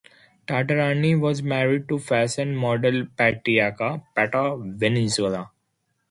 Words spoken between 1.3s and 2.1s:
married to